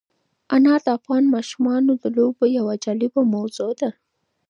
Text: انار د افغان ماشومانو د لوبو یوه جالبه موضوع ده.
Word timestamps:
انار 0.55 0.79
د 0.85 0.87
افغان 0.97 1.23
ماشومانو 1.35 1.91
د 2.03 2.05
لوبو 2.17 2.43
یوه 2.57 2.73
جالبه 2.83 3.21
موضوع 3.33 3.71
ده. 3.79 3.89